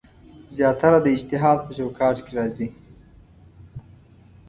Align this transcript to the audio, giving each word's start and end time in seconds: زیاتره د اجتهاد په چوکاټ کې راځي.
زیاتره 0.55 0.99
د 1.03 1.07
اجتهاد 1.15 1.59
په 1.65 1.71
چوکاټ 1.77 2.17
کې 2.25 2.31
راځي. 2.37 2.67